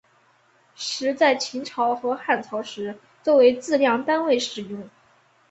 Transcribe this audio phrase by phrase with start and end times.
[0.73, 4.89] 石在秦朝和汉朝时作为质量单位使用。